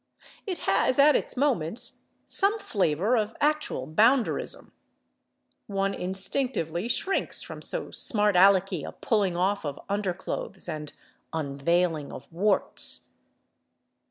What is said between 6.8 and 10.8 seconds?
shrinks from so smart alecky a pulling off of underclothes